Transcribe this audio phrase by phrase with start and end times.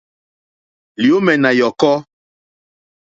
[1.01, 1.95] Lyǒmɛ̀ nà yɔ̀kɔ́.